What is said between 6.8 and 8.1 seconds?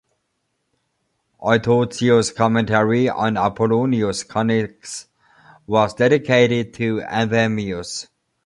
Anthemius.